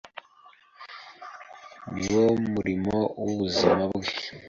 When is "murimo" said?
2.53-2.97